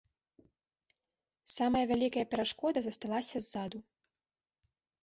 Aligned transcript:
Самая 1.57 1.83
вялікая 1.91 2.25
перашкода 2.33 2.77
засталася 2.87 3.37
ззаду. 3.47 3.79